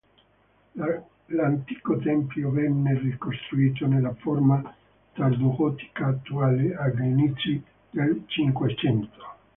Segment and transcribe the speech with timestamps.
[1.27, 4.59] L'antico tempio venne ricostruito nella forma
[5.13, 9.25] tardogotica attuale agli inizi del Cinquecento.